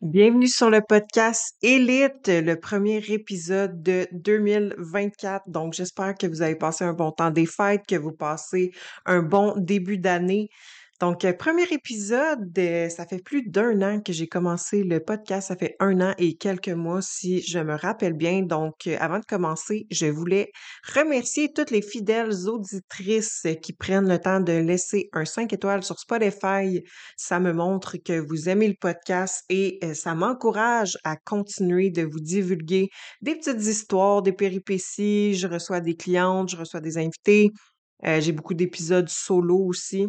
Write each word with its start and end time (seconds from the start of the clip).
Bienvenue 0.00 0.46
sur 0.46 0.70
le 0.70 0.80
podcast 0.80 1.56
Élite, 1.60 2.28
le 2.28 2.54
premier 2.54 2.98
épisode 3.08 3.82
de 3.82 4.06
2024. 4.12 5.50
Donc, 5.50 5.72
j'espère 5.72 6.14
que 6.14 6.28
vous 6.28 6.40
avez 6.40 6.54
passé 6.54 6.84
un 6.84 6.92
bon 6.92 7.10
temps 7.10 7.32
des 7.32 7.46
fêtes, 7.46 7.82
que 7.84 7.96
vous 7.96 8.12
passez 8.12 8.70
un 9.06 9.22
bon 9.22 9.54
début 9.56 9.98
d'année. 9.98 10.50
Donc, 11.00 11.24
euh, 11.24 11.32
premier 11.32 11.62
épisode, 11.70 12.50
euh, 12.58 12.88
ça 12.88 13.06
fait 13.06 13.22
plus 13.22 13.48
d'un 13.48 13.82
an 13.82 14.00
que 14.00 14.12
j'ai 14.12 14.26
commencé 14.26 14.82
le 14.82 14.98
podcast. 14.98 15.46
Ça 15.46 15.56
fait 15.56 15.76
un 15.78 16.00
an 16.00 16.12
et 16.18 16.36
quelques 16.36 16.70
mois, 16.70 17.02
si 17.02 17.40
je 17.40 17.60
me 17.60 17.76
rappelle 17.76 18.14
bien. 18.14 18.42
Donc, 18.42 18.88
euh, 18.88 18.96
avant 18.98 19.20
de 19.20 19.24
commencer, 19.24 19.86
je 19.92 20.06
voulais 20.06 20.50
remercier 20.92 21.52
toutes 21.52 21.70
les 21.70 21.82
fidèles 21.82 22.48
auditrices 22.48 23.46
qui 23.62 23.72
prennent 23.74 24.08
le 24.08 24.18
temps 24.18 24.40
de 24.40 24.52
laisser 24.52 25.08
un 25.12 25.24
5 25.24 25.52
étoiles 25.52 25.84
sur 25.84 26.00
Spotify. 26.00 26.82
Ça 27.16 27.38
me 27.38 27.52
montre 27.52 27.96
que 27.98 28.18
vous 28.18 28.48
aimez 28.48 28.66
le 28.66 28.76
podcast 28.80 29.44
et 29.48 29.78
ça 29.94 30.16
m'encourage 30.16 30.98
à 31.04 31.16
continuer 31.16 31.90
de 31.90 32.02
vous 32.02 32.20
divulguer 32.20 32.88
des 33.22 33.36
petites 33.36 33.64
histoires, 33.64 34.22
des 34.22 34.32
péripéties. 34.32 35.34
Je 35.34 35.46
reçois 35.46 35.80
des 35.80 35.94
clientes, 35.94 36.50
je 36.50 36.56
reçois 36.56 36.80
des 36.80 36.98
invités. 36.98 37.50
j'ai 38.02 38.32
beaucoup 38.32 38.54
d'épisodes 38.54 39.08
solo 39.08 39.58
aussi. 39.58 40.08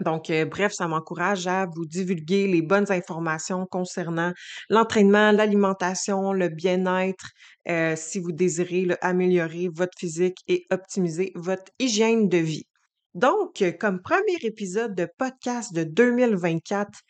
Donc, 0.00 0.30
euh, 0.30 0.44
bref, 0.44 0.72
ça 0.72 0.86
m'encourage 0.86 1.46
à 1.46 1.66
vous 1.66 1.84
divulguer 1.84 2.46
les 2.46 2.62
bonnes 2.62 2.90
informations 2.90 3.66
concernant 3.66 4.32
l'entraînement, 4.68 5.32
l'alimentation, 5.32 6.32
le 6.32 6.48
bien-être, 6.48 7.30
euh, 7.68 7.94
si 7.96 8.20
vous 8.20 8.32
désirez 8.32 8.86
améliorer 9.00 9.68
votre 9.74 9.98
physique 9.98 10.38
et 10.46 10.66
optimiser 10.70 11.32
votre 11.34 11.72
hygiène 11.78 12.28
de 12.28 12.38
vie. 12.38 12.66
Donc, 13.14 13.62
euh, 13.62 13.72
comme 13.72 14.00
premier 14.00 14.36
épisode 14.42 14.94
de 14.94 15.08
podcast 15.18 15.74
de 15.74 15.82
2024, 15.82 17.00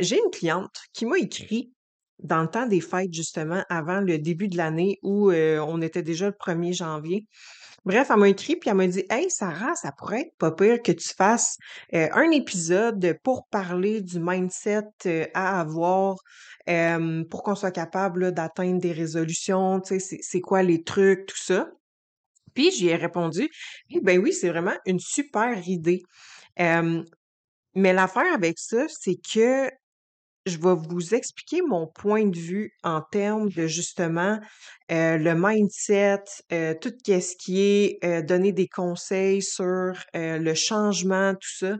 j'ai 0.00 0.16
une 0.16 0.30
cliente 0.30 0.76
qui 0.94 1.04
m'a 1.04 1.18
écrit 1.18 1.72
dans 2.22 2.42
le 2.42 2.48
temps 2.48 2.66
des 2.66 2.80
fêtes, 2.80 3.12
justement, 3.12 3.62
avant 3.68 4.00
le 4.00 4.18
début 4.18 4.48
de 4.48 4.56
l'année 4.56 4.98
où 5.02 5.30
on 5.32 5.82
était 5.82 6.02
déjà 6.02 6.26
le 6.26 6.32
1er 6.32 6.74
janvier. 6.74 7.26
Bref, 7.84 8.08
elle 8.10 8.16
m'a 8.16 8.28
écrit 8.28 8.56
puis 8.56 8.68
elle 8.68 8.76
m'a 8.76 8.86
dit 8.88 9.04
Hey 9.10 9.30
Sarah, 9.30 9.76
ça 9.76 9.92
pourrait 9.92 10.22
être 10.22 10.36
pas 10.38 10.50
pire 10.50 10.82
que 10.82 10.90
tu 10.90 11.08
fasses 11.16 11.56
un 11.92 12.30
épisode 12.32 13.16
pour 13.22 13.46
parler 13.46 14.00
du 14.00 14.18
mindset 14.18 15.30
à 15.34 15.60
avoir 15.60 16.16
pour 17.30 17.42
qu'on 17.44 17.54
soit 17.54 17.70
capable 17.70 18.32
d'atteindre 18.32 18.80
des 18.80 18.90
résolutions, 18.90 19.80
tu 19.80 20.00
sais, 20.00 20.18
c'est 20.20 20.40
quoi 20.40 20.64
les 20.64 20.82
trucs, 20.82 21.26
tout 21.26 21.38
ça. 21.38 21.68
Puis 22.54 22.72
j'y 22.72 22.88
ai 22.88 22.96
répondu 22.96 23.48
Eh 23.90 24.00
ben 24.00 24.18
oui, 24.18 24.32
c'est 24.32 24.48
vraiment 24.48 24.74
une 24.84 24.98
super 24.98 25.68
idée. 25.68 26.02
mais 26.58 27.92
l'affaire 27.92 28.34
avec 28.34 28.58
ça, 28.58 28.86
c'est 28.88 29.16
que 29.16 29.70
je 30.46 30.58
vais 30.58 30.74
vous 30.88 31.14
expliquer 31.14 31.60
mon 31.60 31.88
point 31.88 32.24
de 32.24 32.38
vue 32.38 32.72
en 32.84 33.02
termes 33.02 33.50
de 33.50 33.66
justement 33.66 34.38
euh, 34.92 35.18
le 35.18 35.34
mindset, 35.34 36.22
euh, 36.52 36.74
tout 36.80 36.92
ce 37.04 37.36
qui 37.36 37.60
est 37.60 37.98
euh, 38.04 38.22
donner 38.22 38.52
des 38.52 38.68
conseils 38.68 39.42
sur 39.42 39.92
le 40.14 40.54
changement, 40.54 41.34
tout 41.34 41.66
ça. 41.66 41.76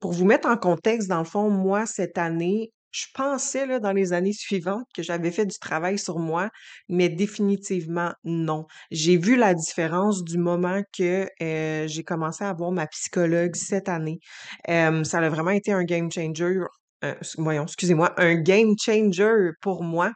pour 0.00 0.12
vous 0.12 0.24
mettre 0.24 0.48
en 0.48 0.56
contexte, 0.56 1.08
dans 1.08 1.20
le 1.20 1.24
fond, 1.24 1.48
moi, 1.48 1.86
cette 1.86 2.18
année, 2.18 2.72
je 2.90 3.06
pensais 3.14 3.66
là, 3.66 3.78
dans 3.78 3.92
les 3.92 4.12
années 4.12 4.32
suivantes 4.32 4.86
que 4.94 5.02
j'avais 5.02 5.30
fait 5.30 5.46
du 5.46 5.58
travail 5.58 5.98
sur 5.98 6.18
moi, 6.18 6.48
mais 6.88 7.08
définitivement 7.08 8.12
non. 8.24 8.66
J'ai 8.90 9.18
vu 9.18 9.36
la 9.36 9.54
différence 9.54 10.24
du 10.24 10.38
moment 10.38 10.82
que 10.96 11.28
j'ai 11.38 12.04
commencé 12.04 12.42
à 12.42 12.52
voir 12.54 12.72
ma 12.72 12.86
psychologue 12.88 13.54
cette 13.54 13.88
année. 13.88 14.18
ça 14.66 15.18
a 15.18 15.28
vraiment 15.28 15.50
été 15.50 15.72
un 15.72 15.84
game 15.84 16.10
changer 16.10 16.58
euh, 17.06 17.14
voyons, 17.38 17.64
excusez-moi, 17.64 18.14
un 18.20 18.34
game 18.36 18.74
changer 18.78 19.50
pour 19.60 19.82
moi. 19.82 20.12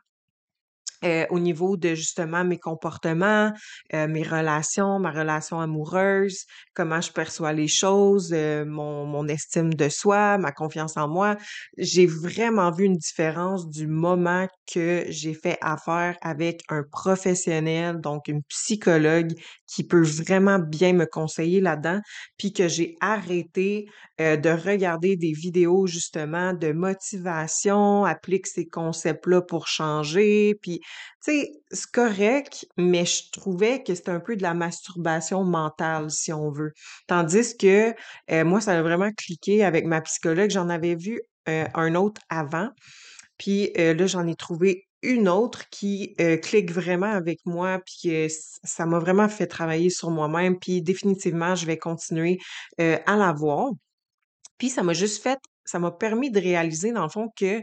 Euh, 1.05 1.27
au 1.31 1.39
niveau 1.39 1.77
de 1.77 1.95
justement 1.95 2.45
mes 2.45 2.59
comportements, 2.59 3.53
euh, 3.95 4.07
mes 4.07 4.23
relations, 4.23 4.99
ma 4.99 5.11
relation 5.11 5.61
amoureuse, 5.61 6.45
comment 6.75 7.01
je 7.01 7.11
perçois 7.11 7.53
les 7.53 7.69
choses, 7.69 8.33
mon, 8.33 9.07
mon 9.07 9.27
estime 9.29 9.73
de 9.73 9.89
soi, 9.89 10.37
ma 10.39 10.53
confiance 10.53 10.97
en 10.97 11.09
moi. 11.09 11.37
J'ai 11.79 12.07
vraiment 12.07 12.71
vu 12.71 12.85
une 12.85 12.97
différence 12.97 13.69
du 13.69 13.87
moment 13.87 14.47
que 14.73 15.05
j'ai 15.09 15.35
fait 15.35 15.59
affaire 15.61 16.17
avec 16.21 16.63
un 16.69 16.83
professionnel, 16.83 18.01
donc 18.01 18.29
une 18.29 18.43
psychologue 18.45 19.33
qui 19.67 19.85
peut 19.85 20.03
vraiment 20.03 20.59
bien 20.59 20.93
me 20.93 21.07
conseiller 21.07 21.61
là-dedans, 21.61 22.01
puis 22.37 22.53
que 22.53 22.69
j'ai 22.69 22.97
arrêté 23.01 23.87
euh, 24.21 24.37
de 24.37 24.51
regarder 24.51 25.17
des 25.17 25.33
vidéos 25.33 25.87
justement 25.87 26.53
de 26.53 26.73
motivation, 26.73 28.05
applique 28.05 28.47
ces 28.47 28.67
concepts-là 28.67 29.43
pour 29.43 29.67
changer, 29.67 30.57
puis 30.61 30.81
sais, 31.21 31.53
c'est 31.71 31.91
correct, 31.91 32.67
mais 32.77 33.05
je 33.05 33.31
trouvais 33.33 33.83
que 33.83 33.95
c'était 33.95 34.11
un 34.11 34.21
peu 34.21 34.37
de 34.37 34.43
la 34.43 34.55
masturbation 34.55 35.45
mentale, 35.45 36.11
si 36.11 36.33
on 36.33 36.51
veut. 36.51 36.73
Tandis 37.07 37.57
que 37.57 37.95
euh, 38.31 38.45
moi, 38.45 38.61
ça 38.61 38.79
a 38.79 38.83
vraiment 38.83 39.11
cliqué 39.13 39.65
avec 39.65 39.87
ma 39.87 40.01
psychologue. 40.01 40.51
J'en 40.51 40.69
avais 40.69 40.95
vu 40.95 41.21
euh, 41.49 41.67
un 41.75 41.95
autre 41.95 42.21
avant, 42.29 42.71
puis 43.39 43.73
là, 43.77 44.07
j'en 44.07 44.27
ai 44.27 44.35
trouvé 44.35 44.87
une 45.03 45.29
autre 45.31 45.69
qui 45.71 46.15
clique 46.43 46.71
vraiment 46.71 47.11
avec 47.11 47.39
moi, 47.47 47.81
puis 47.87 48.29
ça 48.29 48.85
m'a 48.85 48.99
vraiment 48.99 49.31
fait 49.31 49.47
travailler 49.47 49.89
sur 49.89 50.11
moi-même, 50.11 50.59
puis 50.59 50.83
définitivement, 50.83 51.55
je 51.55 51.65
vais 51.65 51.79
continuer 51.79 52.39
à 52.79 53.17
la 53.17 53.33
voir. 53.33 53.71
Puis 54.61 54.69
ça 54.69 54.83
m'a 54.83 54.93
juste 54.93 55.23
fait, 55.23 55.39
ça 55.65 55.79
m'a 55.79 55.91
permis 55.91 56.31
de 56.31 56.39
réaliser 56.39 56.93
dans 56.93 57.05
le 57.05 57.09
fond 57.09 57.31
que 57.35 57.63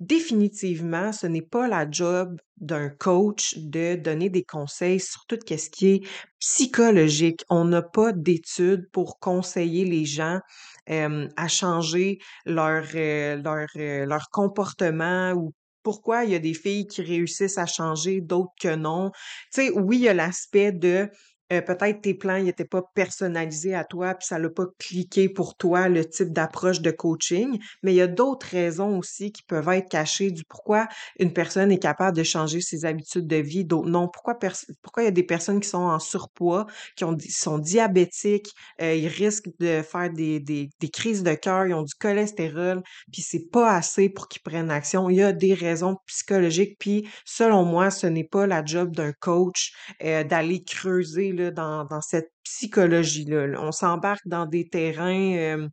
définitivement, 0.00 1.12
ce 1.12 1.26
n'est 1.26 1.42
pas 1.42 1.68
la 1.68 1.90
job 1.90 2.40
d'un 2.58 2.88
coach 2.88 3.56
de 3.56 3.96
donner 3.96 4.30
des 4.30 4.44
conseils 4.44 5.00
sur 5.00 5.24
tout 5.26 5.38
ce 5.46 5.70
qui 5.70 5.88
est 5.88 6.00
psychologique. 6.40 7.44
On 7.50 7.64
n'a 7.64 7.82
pas 7.82 8.12
d'études 8.12 8.88
pour 8.92 9.18
conseiller 9.18 9.84
les 9.84 10.04
gens 10.04 10.40
à 10.88 11.48
changer 11.48 12.18
leur, 12.46 12.84
leur, 12.94 13.68
leur 13.76 14.30
comportement 14.30 15.32
ou 15.32 15.52
pourquoi 15.82 16.24
il 16.24 16.32
y 16.32 16.34
a 16.34 16.38
des 16.38 16.54
filles 16.54 16.86
qui 16.86 17.02
réussissent 17.02 17.58
à 17.58 17.66
changer, 17.66 18.20
d'autres 18.20 18.52
que 18.60 18.74
non. 18.74 19.10
Tu 19.52 19.62
sais, 19.62 19.70
oui, 19.70 19.96
il 19.98 20.02
y 20.02 20.08
a 20.08 20.14
l'aspect 20.14 20.72
de 20.72 21.08
euh, 21.52 21.60
peut-être 21.62 22.02
tes 22.02 22.14
plans 22.14 22.42
n'étaient 22.42 22.64
pas 22.64 22.82
personnalisés 22.94 23.74
à 23.74 23.84
toi, 23.84 24.14
puis 24.14 24.26
ça 24.26 24.38
l'a 24.38 24.50
pas 24.50 24.66
cliqué 24.78 25.28
pour 25.28 25.56
toi 25.56 25.88
le 25.88 26.04
type 26.04 26.32
d'approche 26.32 26.80
de 26.80 26.90
coaching, 26.90 27.58
mais 27.82 27.92
il 27.92 27.96
y 27.96 28.00
a 28.00 28.06
d'autres 28.06 28.46
raisons 28.46 28.98
aussi 28.98 29.32
qui 29.32 29.42
peuvent 29.42 29.68
être 29.68 29.88
cachées 29.88 30.30
du 30.30 30.44
pourquoi 30.44 30.88
une 31.18 31.32
personne 31.32 31.72
est 31.72 31.78
capable 31.78 32.16
de 32.16 32.22
changer 32.22 32.60
ses 32.60 32.84
habitudes 32.84 33.26
de 33.26 33.36
vie, 33.36 33.64
d'autres 33.64 33.88
non. 33.88 34.08
Pourquoi 34.08 34.38
pourquoi 34.82 35.02
il 35.02 35.06
y 35.06 35.08
a 35.08 35.12
des 35.12 35.22
personnes 35.22 35.60
qui 35.60 35.68
sont 35.68 35.78
en 35.78 35.98
surpoids, 35.98 36.66
qui 36.96 37.04
ont 37.04 37.16
sont 37.28 37.58
diabétiques, 37.58 38.52
euh, 38.80 38.94
ils 38.94 39.08
risquent 39.08 39.50
de 39.58 39.82
faire 39.82 40.10
des, 40.10 40.40
des, 40.40 40.70
des 40.80 40.88
crises 40.88 41.22
de 41.22 41.34
cœur, 41.34 41.66
ils 41.66 41.74
ont 41.74 41.82
du 41.82 41.94
cholestérol, 41.94 42.82
puis 43.12 43.22
c'est 43.22 43.48
pas 43.50 43.74
assez 43.74 44.08
pour 44.08 44.28
qu'ils 44.28 44.42
prennent 44.42 44.70
action. 44.70 45.08
Il 45.10 45.16
y 45.16 45.22
a 45.22 45.32
des 45.32 45.54
raisons 45.54 45.96
psychologiques, 46.06 46.76
puis 46.78 47.08
selon 47.24 47.64
moi, 47.64 47.90
ce 47.90 48.06
n'est 48.06 48.24
pas 48.24 48.46
la 48.46 48.64
job 48.64 48.94
d'un 48.94 49.12
coach 49.12 49.72
euh, 50.02 50.24
d'aller 50.24 50.62
creuser 50.62 51.32
dans, 51.38 52.00
cette 52.00 52.30
psychologie-là. 52.44 53.60
On 53.60 53.72
s'embarque 53.72 54.26
dans 54.26 54.46
des 54.46 54.68
terrains 54.68 55.68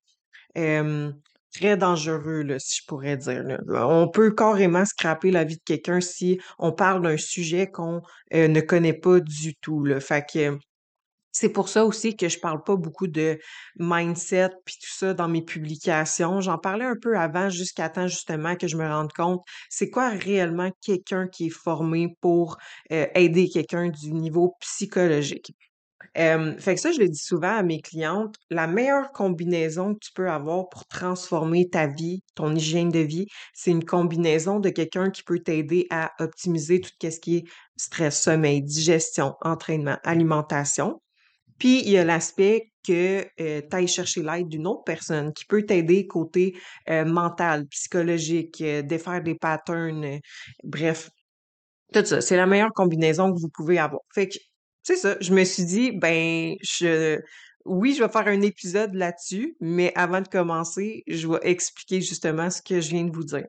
très 1.55 1.77
dangereux, 1.77 2.45
si 2.59 2.81
je 2.81 2.85
pourrais 2.87 3.17
dire. 3.17 3.43
On 3.69 4.07
peut 4.09 4.31
carrément 4.31 4.85
scraper 4.85 5.31
la 5.31 5.43
vie 5.43 5.55
de 5.55 5.63
quelqu'un 5.63 6.01
si 6.01 6.39
on 6.59 6.71
parle 6.71 7.01
d'un 7.01 7.17
sujet 7.17 7.67
qu'on 7.71 8.01
euh, 8.33 8.47
ne 8.47 8.61
connaît 8.61 8.93
pas 8.93 9.19
du 9.19 9.55
tout. 9.55 9.83
Là. 9.85 9.99
Fait 9.99 10.25
que 10.25 10.57
c'est 11.35 11.49
pour 11.49 11.67
ça 11.67 11.85
aussi 11.85 12.15
que 12.15 12.29
je 12.29 12.39
parle 12.39 12.63
pas 12.63 12.77
beaucoup 12.77 13.07
de 13.07 13.37
mindset 13.77 14.51
puis 14.63 14.75
tout 14.81 14.89
ça 14.89 15.13
dans 15.13 15.27
mes 15.27 15.41
publications. 15.41 16.39
J'en 16.39 16.57
parlais 16.57 16.85
un 16.85 16.95
peu 16.95 17.17
avant 17.17 17.49
jusqu'à 17.49 17.89
temps 17.89 18.07
justement 18.07 18.55
que 18.55 18.69
je 18.69 18.77
me 18.77 18.87
rende 18.87 19.11
compte 19.11 19.41
c'est 19.69 19.89
quoi 19.89 20.11
réellement 20.11 20.71
quelqu'un 20.81 21.27
qui 21.27 21.47
est 21.47 21.49
formé 21.49 22.15
pour 22.21 22.57
euh, 22.93 23.05
aider 23.15 23.49
quelqu'un 23.49 23.89
du 23.89 24.13
niveau 24.13 24.55
psychologique? 24.61 25.53
fait 26.15 26.75
que 26.75 26.79
ça, 26.79 26.93
je 26.93 26.99
le 26.99 27.09
dis 27.09 27.19
souvent 27.19 27.57
à 27.57 27.63
mes 27.63 27.81
clientes, 27.81 28.35
la 28.49 28.67
meilleure 28.67 29.11
combinaison 29.11 29.95
que 29.95 29.99
tu 29.99 30.13
peux 30.13 30.29
avoir 30.29 30.69
pour 30.69 30.85
transformer 30.85 31.69
ta 31.69 31.87
vie, 31.87 32.23
ton 32.35 32.55
hygiène 32.55 32.89
de 32.89 32.99
vie, 32.99 33.27
c'est 33.53 33.71
une 33.71 33.83
combinaison 33.83 34.61
de 34.61 34.69
quelqu'un 34.69 35.09
qui 35.09 35.23
peut 35.23 35.39
t'aider 35.39 35.87
à 35.89 36.13
optimiser 36.19 36.79
tout 36.79 36.91
ce 37.01 37.19
qui 37.19 37.37
est 37.37 37.43
stress, 37.75 38.21
sommeil, 38.21 38.61
digestion, 38.61 39.35
entraînement, 39.41 39.97
alimentation. 40.05 41.01
Puis 41.59 41.81
il 41.81 41.89
y 41.89 41.97
a 41.97 42.03
l'aspect 42.03 42.71
que 42.85 43.25
euh, 43.39 43.61
tu 43.61 43.75
ailles 43.75 43.87
chercher 43.87 44.21
l'aide 44.21 44.47
d'une 44.47 44.67
autre 44.67 44.83
personne 44.83 45.33
qui 45.33 45.45
peut 45.45 45.63
t'aider 45.63 46.05
côté 46.07 46.55
euh, 46.89 47.05
mental, 47.05 47.65
psychologique, 47.67 48.61
euh, 48.61 48.81
défaire 48.81 49.23
des 49.23 49.35
patterns, 49.35 50.19
bref, 50.63 51.09
tout 51.93 52.05
ça. 52.05 52.21
C'est 52.21 52.37
la 52.37 52.45
meilleure 52.45 52.73
combinaison 52.73 53.33
que 53.33 53.39
vous 53.39 53.49
pouvez 53.49 53.79
avoir. 53.79 54.01
Fait 54.13 54.27
que, 54.27 54.37
c'est 54.83 54.97
ça, 54.97 55.17
je 55.19 55.33
me 55.33 55.43
suis 55.43 55.65
dit, 55.65 55.91
ben, 55.91 56.55
je 56.61 57.19
oui, 57.65 57.95
je 57.95 58.03
vais 58.03 58.09
faire 58.09 58.27
un 58.27 58.41
épisode 58.41 58.93
là-dessus, 58.93 59.57
mais 59.59 59.91
avant 59.95 60.21
de 60.21 60.27
commencer, 60.27 61.03
je 61.07 61.27
vais 61.27 61.39
expliquer 61.41 61.99
justement 61.99 62.51
ce 62.51 62.61
que 62.61 62.79
je 62.79 62.91
viens 62.91 63.05
de 63.05 63.11
vous 63.11 63.23
dire. 63.23 63.45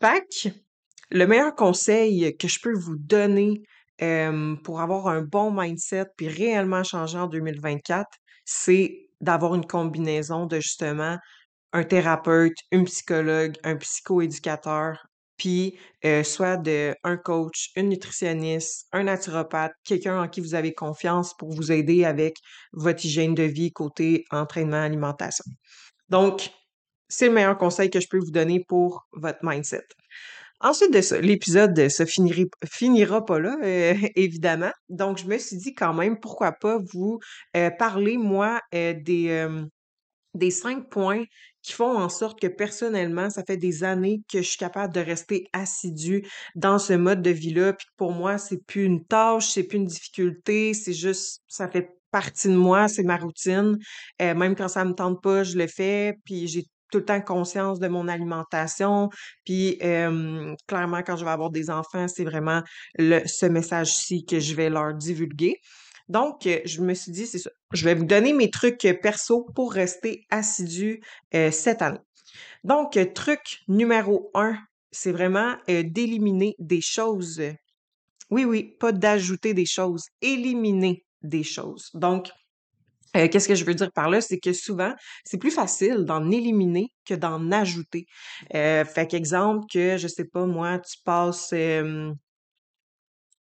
Fait 0.00 0.22
que 0.22 0.48
le 1.10 1.26
meilleur 1.26 1.54
conseil 1.54 2.34
que 2.38 2.48
je 2.48 2.58
peux 2.60 2.72
vous 2.72 2.96
donner 2.96 3.62
pour 3.98 4.80
avoir 4.80 5.08
un 5.08 5.22
bon 5.22 5.50
mindset 5.50 6.06
puis 6.16 6.28
réellement 6.28 6.84
changer 6.84 7.18
en 7.18 7.26
2024, 7.26 8.06
c'est 8.44 9.08
d'avoir 9.20 9.54
une 9.54 9.66
combinaison 9.66 10.46
de 10.46 10.60
justement 10.60 11.16
un 11.72 11.84
thérapeute, 11.84 12.56
une 12.70 12.84
psychologue, 12.84 13.56
un 13.64 13.76
psychoéducateur, 13.76 15.06
puis 15.36 15.78
soit 16.24 16.56
de 16.56 16.94
un 17.04 17.16
coach, 17.16 17.70
une 17.76 17.90
nutritionniste, 17.90 18.86
un 18.92 19.04
naturopathe, 19.04 19.72
quelqu'un 19.84 20.22
en 20.22 20.28
qui 20.28 20.40
vous 20.40 20.54
avez 20.54 20.72
confiance 20.72 21.34
pour 21.34 21.52
vous 21.52 21.72
aider 21.72 22.04
avec 22.04 22.36
votre 22.72 23.04
hygiène 23.04 23.34
de 23.34 23.42
vie 23.42 23.72
côté 23.72 24.24
entraînement, 24.30 24.82
alimentation. 24.82 25.44
Donc, 26.08 26.50
c'est 27.08 27.26
le 27.26 27.32
meilleur 27.32 27.58
conseil 27.58 27.90
que 27.90 28.00
je 28.00 28.08
peux 28.08 28.18
vous 28.18 28.30
donner 28.30 28.64
pour 28.66 29.06
votre 29.12 29.40
mindset. 29.42 29.84
Ensuite 30.60 30.92
de 30.92 31.00
ça, 31.00 31.20
l'épisode 31.20 31.88
se 31.88 32.04
finira 32.04 33.24
pas 33.24 33.38
là, 33.38 33.56
euh, 33.62 33.94
évidemment. 34.16 34.72
Donc, 34.88 35.18
je 35.18 35.26
me 35.26 35.38
suis 35.38 35.56
dit 35.56 35.74
quand 35.74 35.94
même, 35.94 36.18
pourquoi 36.18 36.52
pas 36.52 36.78
vous 36.92 37.18
euh, 37.56 37.70
parler, 37.70 38.16
moi, 38.16 38.60
des, 38.72 39.48
des 40.34 40.50
cinq 40.50 40.88
points 40.88 41.24
qui 41.62 41.72
font 41.72 41.98
en 41.98 42.08
sorte 42.08 42.40
que 42.40 42.46
personnellement, 42.46 43.28
ça 43.28 43.42
fait 43.44 43.56
des 43.56 43.82
années 43.82 44.22
que 44.30 44.38
je 44.38 44.48
suis 44.48 44.58
capable 44.58 44.94
de 44.94 45.00
rester 45.00 45.48
assidue 45.52 46.24
dans 46.54 46.78
ce 46.78 46.92
mode 46.92 47.22
de 47.22 47.30
vie-là. 47.30 47.72
Puis 47.72 47.88
pour 47.96 48.12
moi, 48.12 48.38
c'est 48.38 48.64
plus 48.66 48.84
une 48.84 49.04
tâche, 49.04 49.50
c'est 49.50 49.64
plus 49.64 49.78
une 49.78 49.86
difficulté, 49.86 50.74
c'est 50.74 50.92
juste, 50.92 51.42
ça 51.48 51.68
fait 51.68 51.90
partie 52.12 52.48
de 52.48 52.54
moi, 52.54 52.86
c'est 52.86 53.02
ma 53.02 53.16
routine. 53.16 53.78
Euh, 54.22 54.34
même 54.34 54.54
quand 54.54 54.68
ça 54.68 54.84
me 54.84 54.92
tente 54.92 55.20
pas, 55.20 55.42
je 55.42 55.58
le 55.58 55.66
fais. 55.66 56.14
Puis 56.24 56.46
j'ai 56.46 56.64
tout 56.90 56.98
le 56.98 57.04
temps 57.04 57.20
conscience 57.20 57.78
de 57.78 57.88
mon 57.88 58.08
alimentation. 58.08 59.08
Puis 59.44 59.78
clairement, 60.66 61.02
quand 61.02 61.16
je 61.16 61.24
vais 61.24 61.30
avoir 61.30 61.50
des 61.50 61.70
enfants, 61.70 62.08
c'est 62.08 62.24
vraiment 62.24 62.62
ce 62.98 63.46
message-ci 63.46 64.24
que 64.24 64.40
je 64.40 64.54
vais 64.54 64.70
leur 64.70 64.94
divulguer. 64.94 65.60
Donc, 66.08 66.46
euh, 66.46 66.60
je 66.64 66.82
me 66.82 66.94
suis 66.94 67.12
dit, 67.12 67.26
c'est 67.26 67.38
ça. 67.38 67.50
Je 67.72 67.84
vais 67.84 67.94
vous 67.94 68.04
donner 68.04 68.32
mes 68.32 68.50
trucs 68.50 68.84
euh, 68.84 68.94
perso 68.94 69.46
pour 69.54 69.72
rester 69.72 70.24
assidu 70.30 71.02
euh, 71.34 71.50
cette 71.50 71.82
année. 71.82 71.98
Donc, 72.64 72.98
truc 73.14 73.60
numéro 73.68 74.30
un, 74.34 74.56
c'est 74.90 75.12
vraiment 75.12 75.56
d'éliminer 75.68 76.54
des 76.58 76.80
choses. 76.80 77.40
Oui, 78.30 78.44
oui, 78.44 78.76
pas 78.80 78.92
d'ajouter 78.92 79.54
des 79.54 79.66
choses, 79.66 80.06
éliminer 80.20 81.04
des 81.22 81.44
choses. 81.44 81.90
Donc, 81.94 82.30
qu'est-ce 83.12 83.48
que 83.48 83.54
je 83.54 83.64
veux 83.64 83.74
dire 83.74 83.90
par 83.92 84.10
là? 84.10 84.20
C'est 84.20 84.38
que 84.38 84.52
souvent, 84.52 84.94
c'est 85.24 85.38
plus 85.38 85.50
facile 85.50 86.04
d'en 86.04 86.30
éliminer 86.30 86.88
que 87.04 87.14
d'en 87.14 87.50
ajouter. 87.52 88.06
fait 88.52 89.08
qu'exemple 89.08 89.64
que, 89.72 89.96
je 89.96 90.08
sais 90.08 90.24
pas, 90.24 90.46
moi, 90.46 90.78
tu 90.78 90.98
passes, 91.04 91.48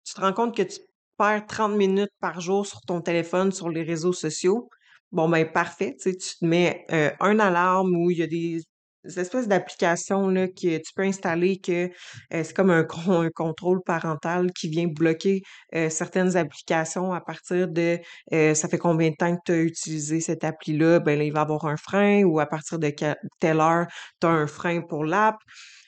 tu 0.05 0.13
te 0.13 0.21
rends 0.21 0.33
compte 0.33 0.55
que 0.55 0.63
tu 0.63 0.79
perds 1.17 1.45
30 1.47 1.75
minutes 1.75 2.11
par 2.19 2.41
jour 2.41 2.65
sur 2.65 2.81
ton 2.81 3.01
téléphone, 3.01 3.51
sur 3.51 3.69
les 3.69 3.83
réseaux 3.83 4.13
sociaux, 4.13 4.69
bon, 5.11 5.29
ben 5.29 5.49
parfait, 5.51 5.95
tu 6.01 6.15
te 6.15 6.45
mets 6.45 6.85
euh, 6.91 7.11
un 7.19 7.39
alarme 7.39 7.95
où 7.95 8.11
il 8.11 8.17
y 8.17 8.23
a 8.23 8.27
des, 8.27 8.59
espèces 9.07 9.47
d'applications 9.47 10.27
là, 10.29 10.47
que 10.47 10.77
tu 10.77 10.93
peux 10.95 11.03
installer 11.03 11.57
que 11.57 11.89
euh, 12.33 12.43
c'est 12.43 12.55
comme 12.55 12.71
un, 12.71 12.85
un, 13.07 13.29
contrôle 13.29 13.81
parental 13.85 14.51
qui 14.53 14.69
vient 14.69 14.87
bloquer 14.87 15.41
euh, 15.73 15.89
certaines 15.89 16.37
applications 16.37 17.13
à 17.13 17.21
partir 17.21 17.67
de 17.67 17.99
ça 18.31 18.67
fait 18.67 18.77
combien 18.77 19.09
de 19.09 19.15
temps 19.15 19.35
que 19.35 19.41
tu 19.45 19.51
as 19.51 19.61
utilisé 19.61 20.19
cette 20.19 20.43
appli-là, 20.43 20.99
ben 20.99 21.17
là, 21.17 21.25
il 21.25 21.33
va 21.33 21.41
avoir 21.41 21.65
un 21.65 21.77
frein 21.77 22.23
ou 22.23 22.39
à 22.39 22.45
partir 22.45 22.79
de 22.79 22.91
telle 23.39 23.59
heure, 23.59 23.87
tu 24.19 24.27
as 24.27 24.29
un 24.29 24.47
frein 24.47 24.81
pour 24.81 25.05
l'app. 25.05 25.37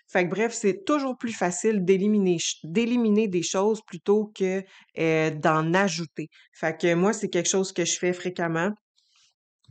Fait 0.10 0.24
que 0.24 0.30
bref, 0.30 0.54
c'est 0.54 0.86
toujours 0.86 1.18
plus 1.18 1.34
facile 1.34 1.84
d'éliminer 1.84 2.38
d'éliminer 2.64 3.28
des 3.28 3.44
choses 3.44 3.82
plutôt 3.86 4.32
que 4.34 4.64
euh, 5.00 5.32
d'en 5.32 5.74
ajouter. 5.74 6.30
Fait 6.54 6.80
que 6.80 6.94
moi, 6.94 7.12
c'est 7.12 7.28
quelque 7.30 7.50
chose 7.50 7.74
que 7.74 7.84
je 7.84 7.98
fais 8.00 8.14
fréquemment. 8.14 8.72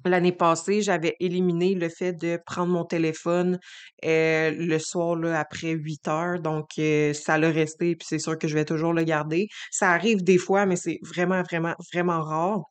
L'année 0.06 0.32
passée, 0.32 0.82
j'avais 0.82 1.16
éliminé 1.20 1.74
le 1.74 1.88
fait 1.88 2.12
de 2.12 2.38
prendre 2.46 2.72
mon 2.72 2.84
téléphone 2.84 3.58
euh, 4.04 4.52
le 4.52 4.78
soir 4.78 5.16
là, 5.16 5.40
après 5.40 5.72
8 5.72 6.08
heures. 6.08 6.40
Donc, 6.40 6.70
euh, 6.78 7.12
ça 7.12 7.38
l'a 7.38 7.50
resté, 7.50 7.96
puis 7.96 8.06
c'est 8.08 8.18
sûr 8.18 8.38
que 8.38 8.46
je 8.48 8.54
vais 8.54 8.64
toujours 8.64 8.92
le 8.92 9.02
garder. 9.02 9.48
Ça 9.70 9.90
arrive 9.90 10.22
des 10.22 10.38
fois, 10.38 10.64
mais 10.64 10.76
c'est 10.76 11.00
vraiment, 11.02 11.42
vraiment, 11.42 11.74
vraiment 11.92 12.22
rare. 12.22 12.62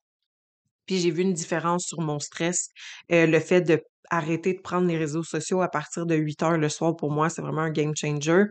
Puis 0.86 1.00
j'ai 1.00 1.12
vu 1.12 1.24
une 1.24 1.34
différence 1.34 1.86
sur 1.86 2.02
mon 2.02 2.20
stress. 2.20 2.70
le 3.10 3.40
fait 3.40 3.62
de 3.62 3.82
arrêter 4.10 4.54
de 4.54 4.62
prendre 4.62 4.88
les 4.88 4.98
réseaux 4.98 5.24
sociaux 5.24 5.62
à 5.62 5.70
partir 5.70 6.06
de 6.06 6.16
8 6.16 6.44
heures 6.44 6.58
le 6.58 6.70
soir, 6.70 6.96
pour 6.96 7.12
moi, 7.12 7.30
c'est 7.30 7.42
vraiment 7.42 7.62
un 7.62 7.72
game 7.72 7.94
changer. 7.96 8.46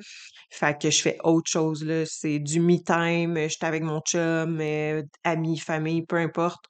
Fait 0.51 0.79
que 0.81 0.91
je 0.91 1.03
fais 1.03 1.19
autre 1.25 1.51
chose, 1.51 1.85
là. 1.85 2.05
C'est 2.07 2.39
du 2.39 2.61
me 2.61 2.77
time, 2.79 3.37
je 3.37 3.49
suis 3.49 3.65
avec 3.65 3.83
mon 3.83 4.01
chum, 4.01 4.59
euh, 4.61 5.03
amis, 5.25 5.59
famille, 5.59 6.03
peu 6.03 6.17
importe. 6.17 6.65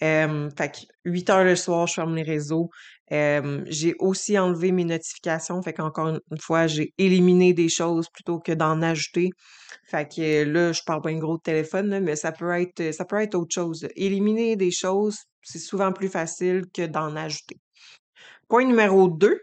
fait 0.00 0.50
que 0.58 0.78
8 1.04 1.30
heures 1.30 1.44
le 1.44 1.56
soir, 1.56 1.86
je 1.86 1.94
ferme 1.94 2.14
les 2.16 2.22
réseaux. 2.22 2.70
j'ai 3.10 3.94
aussi 3.98 4.38
enlevé 4.38 4.72
mes 4.72 4.84
notifications. 4.84 5.62
Fait 5.62 5.72
qu'encore 5.72 6.08
une 6.08 6.40
fois, 6.40 6.66
j'ai 6.66 6.92
éliminé 6.98 7.52
des 7.54 7.68
choses 7.68 8.08
plutôt 8.12 8.38
que 8.38 8.52
d'en 8.52 8.82
ajouter. 8.82 9.30
Fait 9.84 10.06
que 10.06 10.44
là, 10.44 10.72
je 10.72 10.82
parle 10.84 11.02
pas 11.02 11.10
un 11.10 11.18
gros 11.18 11.36
de 11.38 11.42
téléphone, 11.42 12.00
mais 12.00 12.16
ça 12.16 12.32
peut 12.32 12.50
être, 12.60 12.92
ça 12.92 13.04
peut 13.04 13.20
être 13.20 13.34
autre 13.34 13.54
chose. 13.54 13.86
Éliminer 13.96 14.56
des 14.56 14.70
choses, 14.70 15.16
c'est 15.42 15.58
souvent 15.58 15.92
plus 15.92 16.08
facile 16.08 16.64
que 16.74 16.86
d'en 16.86 17.16
ajouter. 17.16 17.56
Point 18.48 18.66
numéro 18.66 19.08
2, 19.08 19.40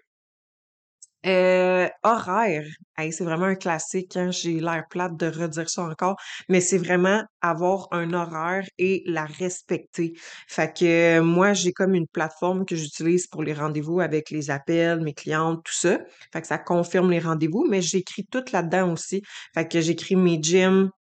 euh, 1.26 1.88
horaire. 2.04 2.66
c'est 2.98 3.24
vraiment 3.24 3.46
un 3.46 3.56
classique, 3.56 4.16
hein, 4.16 4.30
j'ai 4.30 4.60
l'air 4.60 4.84
plate 4.90 5.18
de 5.18 5.26
redire 5.26 5.68
ça 5.70 5.84
encore, 5.84 6.18
mais 6.50 6.62
c'est 6.62 6.78
vraiment 6.78 7.24
avoir 7.42 7.88
un 7.92 8.14
horaire 8.14 8.64
et 8.78 9.02
la 9.08 9.26
respecter. 9.26 10.14
Fait 10.48 10.72
que 10.78 11.20
moi, 11.22 11.54
j'ai 11.54 11.72
comme 11.74 11.96
une 11.96 12.08
plateforme 12.08 12.64
que 12.66 12.76
j'utilise 12.76 13.26
pour 13.28 13.42
les 13.42 13.54
rendez-vous 13.54 14.02
avec 14.02 14.30
les 14.30 14.52
appels, 14.52 15.02
mes 15.02 15.14
clientes, 15.16 15.64
tout 15.66 15.74
ça. 15.74 16.00
Fait 16.32 16.42
que 16.42 16.48
ça 16.48 16.60
confirme 16.60 17.10
les 17.10 17.20
rendez-vous, 17.20 17.66
mais 17.68 17.82
j'écris 17.82 18.28
tout 18.32 18.44
là-dedans 18.54 18.94
aussi. 18.94 19.24
Fait 19.56 19.68
que 19.68 19.82
j'écris 19.82 20.16
mes 20.16 20.40
gyms, 20.42 20.92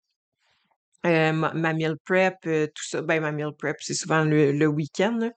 euh, 1.05 1.31
ma, 1.31 1.73
meal 1.73 1.95
prep, 2.03 2.35
euh, 2.47 2.65
tout 2.67 2.83
ça. 2.83 3.01
Ben, 3.01 3.21
ma 3.21 3.31
meal 3.31 3.51
prep, 3.57 3.77
c'est 3.79 3.93
souvent 3.93 4.23
le, 4.23 4.65
week-end. 4.65 5.29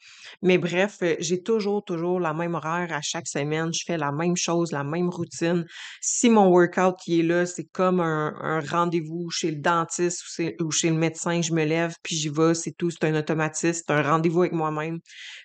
Mais 0.43 0.57
bref, 0.57 0.99
euh, 1.03 1.15
j'ai 1.19 1.43
toujours, 1.43 1.85
toujours 1.85 2.21
la 2.21 2.33
même 2.33 2.55
horaire 2.55 2.93
à 2.93 3.03
chaque 3.03 3.29
semaine. 3.29 3.73
Je 3.75 3.83
fais 3.87 3.99
la 3.99 4.11
même 4.11 4.37
chose, 4.37 4.73
la 4.73 4.85
même 4.85 5.11
routine. 5.11 5.67
Si 6.01 6.31
mon 6.31 6.49
workout 6.49 6.97
qui 7.05 7.21
est 7.21 7.23
là, 7.23 7.45
c'est 7.45 7.65
comme 7.65 8.01
un, 8.01 8.61
rendez-vous 8.71 9.31
chez 9.31 9.51
le 9.51 9.59
dentiste 9.59 10.25
ou, 10.61 10.71
chez 10.71 10.91
le 10.91 10.97
médecin, 10.97 11.43
je 11.43 11.53
me 11.53 11.65
lève, 11.65 11.95
puis 12.03 12.17
j'y 12.17 12.31
vais, 12.31 12.55
c'est 12.55 12.73
tout, 12.73 12.91
c'est 12.91 13.05
un 13.05 13.15
automatisme, 13.15 13.83
c'est 13.87 13.93
un 13.93 14.03
rendez-vous 14.03 14.41
avec 14.41 14.53
moi-même. 14.53 15.01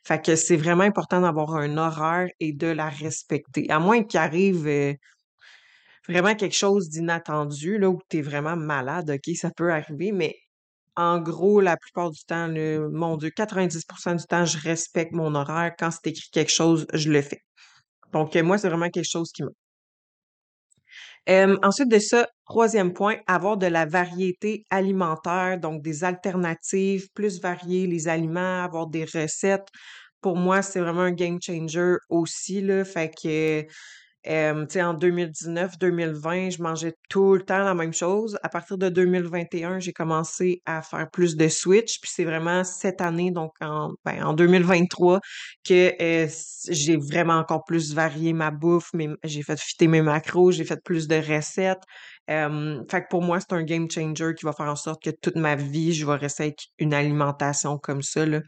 Fait 0.06 0.24
que 0.24 0.36
c'est 0.36 0.58
vraiment 0.58 0.84
important 0.84 1.22
d'avoir 1.22 1.56
un 1.56 1.78
horaire 1.78 2.30
et 2.40 2.54
de 2.54 2.68
la 2.68 2.88
respecter. 2.90 3.70
À 3.70 3.80
moins 3.80 4.04
qu'il 4.04 4.20
arrive 4.20 4.68
vraiment 6.08 6.36
quelque 6.36 6.56
chose 6.56 6.90
d'inattendu, 6.90 7.78
là, 7.78 7.90
où 7.90 8.00
tu 8.10 8.18
es 8.18 8.22
vraiment 8.22 8.56
malade, 8.56 9.10
OK, 9.10 9.36
ça 9.36 9.52
peut 9.52 9.72
arriver, 9.72 10.12
mais 10.12 10.36
en 10.96 11.20
gros, 11.20 11.60
la 11.60 11.76
plupart 11.78 12.12
du 12.12 12.24
temps, 12.26 12.48
mon 12.92 13.18
Dieu, 13.18 13.30
90% 13.30 14.16
du 14.16 14.26
temps, 14.26 14.46
je 14.46 14.60
respecte 14.60 15.12
mon 15.12 15.34
horaire. 15.34 15.74
Quand 15.78 15.90
c'est 15.90 16.08
écrit 16.12 16.30
quelque 16.32 16.52
chose, 16.52 16.86
je 16.94 17.10
le 17.12 17.22
fais. 17.22 17.42
Donc, 18.12 18.36
moi, 18.36 18.60
c'est 18.60 18.70
vraiment 18.70 18.90
quelque 18.90 19.10
chose 19.10 19.32
qui 19.32 19.44
me... 19.44 19.50
ensuite 21.66 21.90
de 21.90 21.98
ça, 21.98 22.28
troisième 22.46 22.94
point, 22.94 23.16
avoir 23.26 23.58
de 23.58 23.66
la 23.66 23.88
variété 23.88 24.66
alimentaire, 24.70 25.58
donc 25.60 25.82
des 25.82 26.04
alternatives 26.04 27.08
plus 27.16 27.42
variées, 27.42 27.88
les 27.88 28.08
aliments, 28.08 28.64
avoir 28.64 28.86
des 28.86 29.06
recettes. 29.06 29.70
Pour 30.22 30.38
moi, 30.38 30.62
c'est 30.62 30.80
vraiment 30.80 31.02
un 31.02 31.12
game 31.12 31.40
changer 31.42 31.96
aussi, 32.10 32.62
là. 32.62 32.86
Fait 32.86 33.10
que 33.10 33.66
sais, 34.26 34.82
en 34.82 34.94
2019-2020, 34.94 36.52
je 36.52 36.62
mangeais 36.62 36.94
tout 37.10 37.36
le 37.36 37.42
temps 37.44 37.64
la 37.64 37.74
même 37.74 37.94
chose. 37.94 38.38
À 38.44 38.50
partir 38.50 38.78
de 38.78 38.90
2021, 38.90 39.80
j'ai 39.80 39.94
commencé 39.94 40.62
à 40.66 40.82
faire 40.82 41.10
plus 41.12 41.36
de 41.36 41.48
switch. 41.48 42.00
Puis 42.00 42.12
c'est 42.14 42.24
vraiment 42.24 42.64
cette 42.64 43.02
année, 43.02 43.32
donc 43.32 43.52
en, 43.62 43.94
ben, 44.06 44.24
en 44.24 44.34
2023, 44.34 45.20
que 45.68 45.94
j'ai 46.70 46.98
vraiment 46.98 47.36
encore 47.36 47.66
plus 47.66 47.94
varié 47.94 48.34
ma 48.34 48.52
bouffe. 48.52 48.92
j'ai 49.24 49.44
fait 49.44 49.60
fitter 49.60 49.88
mes 49.88 50.02
macros, 50.02 50.52
j'ai 50.52 50.66
fait 50.66 50.82
plus 50.84 51.08
de 51.08 51.16
recettes. 51.16 51.84
fait 52.28 53.02
que 53.02 53.08
pour 53.10 53.22
moi, 53.22 53.40
c'est 53.40 53.54
un 53.54 53.64
game 53.64 53.90
changer 53.90 54.34
qui 54.38 54.46
va 54.46 54.54
faire 54.54 54.68
en 54.68 54.76
sorte 54.76 55.04
que 55.04 55.10
toute 55.10 55.36
ma 55.36 55.56
vie, 55.56 55.94
je 55.94 56.06
vais 56.06 56.16
rester 56.16 56.44
avec 56.44 56.60
une 56.80 56.94
alimentation 56.94 57.78
comme 57.78 58.02
ça. 58.02 58.26
Là. 58.26 58.40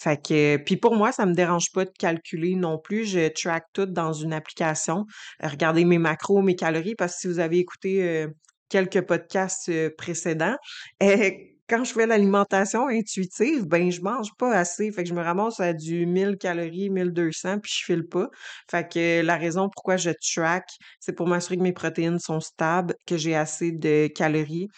Fait 0.00 0.16
que, 0.16 0.56
puis 0.56 0.76
pour 0.76 0.96
moi, 0.96 1.12
ça 1.12 1.26
me 1.26 1.34
dérange 1.34 1.72
pas 1.72 1.84
de 1.84 1.92
calculer 1.98 2.54
non 2.54 2.78
plus. 2.78 3.04
Je 3.04 3.28
track 3.28 3.64
tout 3.74 3.86
dans 3.86 4.12
une 4.14 4.32
application. 4.32 5.04
Regardez 5.42 5.84
mes 5.84 5.98
macros, 5.98 6.40
mes 6.42 6.56
calories, 6.56 6.94
parce 6.94 7.14
que 7.14 7.20
si 7.20 7.26
vous 7.28 7.38
avez 7.38 7.58
écouté 7.58 8.02
euh, 8.02 8.28
quelques 8.70 9.02
podcasts 9.02 9.68
euh, 9.68 9.90
précédents, 9.98 10.56
quand 11.68 11.84
je 11.84 11.92
fais 11.92 12.06
l'alimentation 12.06 12.88
intuitive, 12.88 13.66
ben 13.66 13.90
je 13.92 14.00
mange 14.00 14.30
pas 14.38 14.52
assez, 14.56 14.90
fait 14.90 15.04
que 15.04 15.08
je 15.08 15.14
me 15.14 15.22
ramasse 15.22 15.60
à 15.60 15.72
du 15.72 16.06
1000 16.06 16.36
calories, 16.38 16.90
1200 16.90 17.60
puis 17.60 17.72
je 17.78 17.84
file 17.84 18.04
pas. 18.08 18.28
Fait 18.70 18.90
que 18.90 19.22
la 19.22 19.36
raison 19.36 19.68
pourquoi 19.68 19.96
je 19.96 20.10
track, 20.34 20.64
c'est 20.98 21.12
pour 21.12 21.28
m'assurer 21.28 21.58
que 21.58 21.62
mes 21.62 21.72
protéines 21.72 22.18
sont 22.18 22.40
stables, 22.40 22.94
que 23.06 23.16
j'ai 23.16 23.36
assez 23.36 23.70
de 23.70 24.08
calories, 24.08 24.68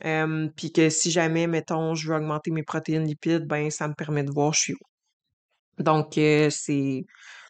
puis 0.00 0.72
que 0.72 0.88
si 0.90 1.10
jamais, 1.10 1.46
mettons, 1.46 1.94
je 1.94 2.08
veux 2.08 2.16
augmenter 2.16 2.50
mes 2.50 2.62
protéines 2.62 3.06
lipides, 3.06 3.46
ben 3.46 3.70
ça 3.70 3.88
me 3.88 3.94
permet 3.94 4.24
de 4.24 4.30
voir 4.30 4.52
je 4.54 4.60
suis 4.60 4.74
où. 4.74 5.82
Donc 5.82 6.12
c'est 6.14 7.04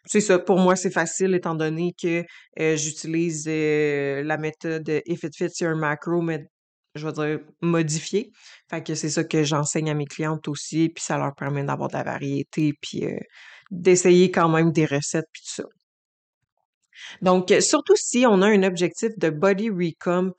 c'est 0.05 0.21
ça, 0.21 0.39
pour 0.39 0.59
moi, 0.59 0.75
c'est 0.77 0.91
facile 0.91 1.35
étant 1.35 1.55
donné 1.55 1.95
que 2.01 2.25
j'utilise 2.57 3.47
la 3.47 4.37
méthode 4.39 5.03
If 5.07 5.25
it 5.25 5.37
fits 5.37 5.63
your 5.63 5.77
macro, 5.77 6.23
mais 6.23 6.47
je 6.95 7.07
vais 7.07 7.13
dire 7.13 7.41
modifiée. 7.61 8.31
Fait 8.71 8.83
que 8.83 8.95
c'est 8.95 9.11
ça 9.11 9.25
que 9.25 9.45
j'enseigne 9.45 9.91
à 9.91 9.95
mes 9.95 10.07
clientes 10.07 10.49
aussi, 10.49 10.89
puis 10.89 11.05
ça 11.05 11.19
leur 11.19 11.35
permet 11.35 11.63
d'avoir 11.63 11.89
de 11.89 11.95
la 11.95 12.03
variété, 12.03 12.73
puis 12.81 13.05
d'essayer 13.71 14.31
quand 14.31 14.49
même 14.49 14.73
des 14.73 14.87
recettes, 14.87 15.27
puis 15.31 15.43
tout 15.43 15.63
ça. 15.63 15.65
Donc, 17.23 17.53
surtout 17.61 17.95
si 17.97 18.25
on 18.27 18.41
a 18.43 18.49
un 18.49 18.63
objectif 18.63 19.11
de 19.19 19.31
body 19.31 19.69
recomp, 19.71 20.35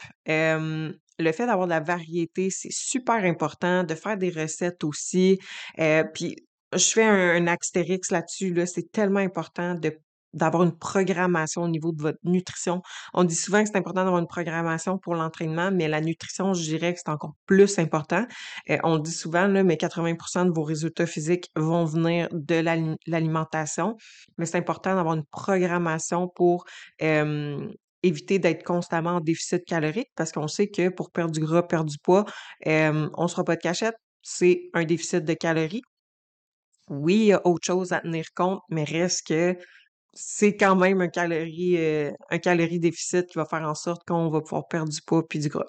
le 1.20 1.32
fait 1.32 1.46
d'avoir 1.46 1.68
de 1.68 1.72
la 1.72 1.80
variété, 1.80 2.50
c'est 2.50 2.72
super 2.72 3.24
important, 3.26 3.84
de 3.84 3.96
faire 3.96 4.18
des 4.18 4.30
recettes 4.30 4.84
aussi. 4.84 5.40
puis 6.14 6.36
je 6.74 6.86
fais 6.86 7.04
un, 7.04 7.36
un 7.36 7.48
astérix 7.48 8.12
là-dessus, 8.12 8.54
là. 8.54 8.66
C'est 8.66 8.92
tellement 8.92 9.20
important 9.20 9.74
de 9.76 9.98
d'avoir 10.34 10.64
une 10.64 10.78
programmation 10.78 11.64
au 11.64 11.68
niveau 11.68 11.92
de 11.92 12.02
votre 12.02 12.20
nutrition. 12.24 12.82
On 13.14 13.24
dit 13.24 13.36
souvent 13.36 13.64
que 13.64 13.70
c'est 13.70 13.78
important 13.78 14.04
d'avoir 14.04 14.20
une 14.20 14.28
programmation 14.28 14.98
pour 14.98 15.16
l'entraînement, 15.16 15.72
mais 15.72 15.88
la 15.88 16.02
nutrition, 16.02 16.54
je 16.54 16.62
dirais 16.62 16.94
que 16.94 17.00
c'est 17.04 17.12
encore 17.12 17.34
plus 17.46 17.80
important. 17.80 18.26
Euh, 18.70 18.78
on 18.84 18.98
dit 18.98 19.12
souvent, 19.12 19.48
là, 19.48 19.64
mais 19.64 19.76
80% 19.76 20.46
de 20.46 20.52
vos 20.52 20.64
résultats 20.64 21.06
physiques 21.06 21.50
vont 21.56 21.86
venir 21.86 22.28
de 22.32 22.56
l'alimentation, 23.08 23.96
mais 24.38 24.46
c'est 24.46 24.58
important 24.58 24.96
d'avoir 24.96 25.16
une 25.16 25.26
programmation 25.26 26.28
pour 26.28 26.66
éviter 28.04 28.40
d'être 28.40 28.64
constamment 28.64 29.12
en 29.18 29.20
déficit 29.22 29.66
calorique 29.66 30.10
parce 30.16 30.32
qu'on 30.32 30.48
sait 30.48 30.70
que 30.70 30.90
pour 30.90 31.12
perdre 31.12 31.32
du 31.32 31.40
gras, 31.42 31.64
perdre 31.64 31.90
du 31.90 31.98
poids, 32.00 32.26
on 32.66 33.24
ne 33.24 33.28
sera 33.28 33.44
pas 33.44 33.56
de 33.56 33.62
cachette, 33.62 33.96
c'est 34.22 34.70
un 34.74 34.84
déficit 34.86 35.24
de 35.26 35.34
calories. 35.34 35.82
Oui, 36.90 37.16
il 37.16 37.26
y 37.26 37.34
a 37.34 37.46
autre 37.46 37.66
chose 37.66 37.94
à 37.94 38.00
tenir 38.02 38.26
compte, 38.36 38.62
mais 38.70 38.84
reste 38.84 39.28
que 39.28 39.56
c'est 40.14 40.56
quand 40.56 40.76
même 40.76 41.02
un 41.02 41.08
calorie, 41.08 41.78
euh, 41.78 42.12
qui 42.32 43.38
va 43.38 43.46
faire 43.46 43.62
en 43.62 43.76
sorte 43.76 44.04
qu'on 44.08 44.30
va 44.30 44.42
pouvoir 44.42 44.68
perdre 44.68 44.92
du 44.92 45.02
poids 45.02 45.28
puis 45.28 45.40
du 45.40 45.50
gras. 45.50 45.66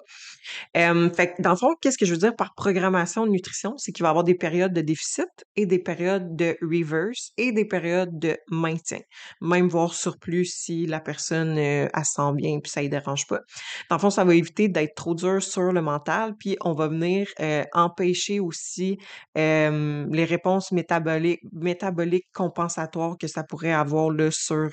fait 0.73 1.33
que 1.35 1.41
dans 1.41 1.51
le 1.51 1.55
fond, 1.55 1.75
qu'est-ce 1.81 1.97
que 1.97 2.05
je 2.05 2.11
veux 2.11 2.19
dire 2.19 2.35
par 2.35 2.53
programmation 2.55 3.25
de 3.25 3.31
nutrition? 3.31 3.75
C'est 3.77 3.91
qu'il 3.91 4.03
va 4.03 4.09
y 4.09 4.11
avoir 4.11 4.23
des 4.23 4.35
périodes 4.35 4.73
de 4.73 4.81
déficit 4.81 5.29
et 5.55 5.65
des 5.65 5.79
périodes 5.79 6.35
de 6.35 6.57
reverse 6.61 7.31
et 7.37 7.51
des 7.51 7.65
périodes 7.65 8.17
de 8.17 8.37
maintien. 8.49 8.99
Même 9.41 9.67
voir 9.67 9.93
surplus 9.93 10.45
si 10.45 10.85
la 10.85 10.99
personne 10.99 11.57
euh, 11.57 11.87
sent 12.03 12.33
bien 12.35 12.59
puis 12.59 12.71
ça 12.71 12.81
ne 12.81 12.87
dérange 12.87 13.27
pas. 13.27 13.41
Dans 13.89 13.97
le 13.97 14.01
fond, 14.01 14.09
ça 14.09 14.23
va 14.23 14.33
éviter 14.33 14.67
d'être 14.67 14.95
trop 14.95 15.15
dur 15.15 15.41
sur 15.41 15.71
le 15.71 15.81
mental 15.81 16.35
puis 16.39 16.57
on 16.61 16.73
va 16.73 16.87
venir 16.87 17.27
euh, 17.39 17.63
empêcher 17.73 18.39
aussi 18.39 18.97
les 19.35 20.25
réponses 20.25 20.71
métaboliques, 20.71 22.27
compensatoires 22.33 23.17
que 23.17 23.27
ça 23.27 23.43
pourrait 23.43 23.71
avoir 23.71 24.09
sur, 24.31 24.69